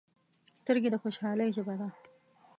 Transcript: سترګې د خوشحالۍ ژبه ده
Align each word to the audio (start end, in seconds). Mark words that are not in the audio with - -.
سترګې 0.59 0.89
د 0.91 0.95
خوشحالۍ 1.03 1.49
ژبه 1.55 1.75
ده 1.81 1.89